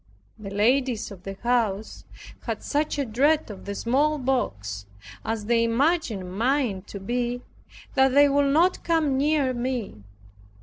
[0.39, 2.05] The ladies of the house
[2.47, 4.87] had such a dread of the smallpox,
[5.23, 7.43] as they imagined mine to be,
[7.93, 10.01] that they would not come near me.